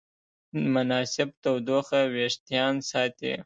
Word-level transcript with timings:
مناسب 0.73 1.29
تودوخه 1.43 2.01
وېښتيان 2.13 2.75
ساتي. 2.89 3.31